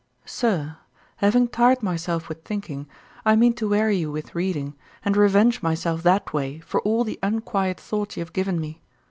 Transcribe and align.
SIR, 0.25 0.77
Having 1.17 1.49
tired 1.49 1.83
myself 1.83 2.27
with 2.27 2.43
thinking, 2.43 2.87
I 3.23 3.35
mean 3.35 3.53
to 3.53 3.69
weary 3.69 3.97
you 3.97 4.11
with 4.11 4.33
reading, 4.33 4.73
and 5.05 5.15
revenge 5.15 5.61
myself 5.61 6.01
that 6.01 6.33
way 6.33 6.57
for 6.61 6.81
all 6.81 7.03
the 7.03 7.19
unquiet 7.21 7.79
thoughts 7.79 8.17
you 8.17 8.21
have 8.21 8.33
given 8.33 8.59
me. 8.59 8.81